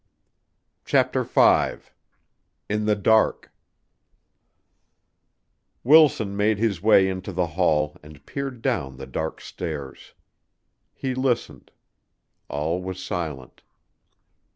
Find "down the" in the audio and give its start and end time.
8.63-9.05